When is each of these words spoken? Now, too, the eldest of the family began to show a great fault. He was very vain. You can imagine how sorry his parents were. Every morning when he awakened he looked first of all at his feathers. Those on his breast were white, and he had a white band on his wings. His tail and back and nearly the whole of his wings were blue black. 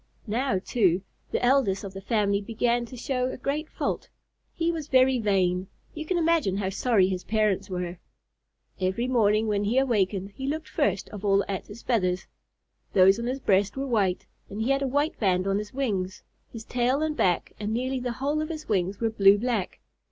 Now, 0.25 0.57
too, 0.57 1.03
the 1.29 1.45
eldest 1.45 1.83
of 1.83 1.93
the 1.93 2.01
family 2.01 2.41
began 2.41 2.87
to 2.87 2.97
show 2.97 3.27
a 3.29 3.37
great 3.37 3.69
fault. 3.69 4.09
He 4.51 4.71
was 4.71 4.87
very 4.87 5.19
vain. 5.19 5.67
You 5.93 6.07
can 6.07 6.17
imagine 6.17 6.57
how 6.57 6.69
sorry 6.71 7.07
his 7.07 7.23
parents 7.23 7.69
were. 7.69 7.99
Every 8.79 9.07
morning 9.07 9.45
when 9.45 9.63
he 9.65 9.77
awakened 9.77 10.31
he 10.31 10.47
looked 10.47 10.69
first 10.69 11.07
of 11.09 11.23
all 11.23 11.45
at 11.47 11.67
his 11.67 11.83
feathers. 11.83 12.25
Those 12.93 13.19
on 13.19 13.27
his 13.27 13.41
breast 13.41 13.77
were 13.77 13.85
white, 13.85 14.25
and 14.49 14.59
he 14.63 14.71
had 14.71 14.81
a 14.81 14.87
white 14.87 15.19
band 15.19 15.45
on 15.45 15.59
his 15.59 15.71
wings. 15.71 16.23
His 16.51 16.63
tail 16.65 17.03
and 17.03 17.15
back 17.15 17.53
and 17.59 17.71
nearly 17.71 17.99
the 17.99 18.13
whole 18.13 18.41
of 18.41 18.49
his 18.49 18.67
wings 18.67 18.99
were 18.99 19.11
blue 19.11 19.37
black. 19.37 19.81